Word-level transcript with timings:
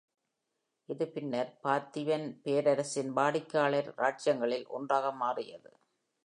இது 0.89 1.05
பின்னர் 1.07 1.51
பார்த்தியன் 1.63 2.25
பேரரசின் 2.43 3.11
வாடிக்கையாளர் 3.13 3.91
இராச்சியங்களில் 3.97 4.65
ஒன்றாக 4.69 5.11
மாறியது. 5.11 5.71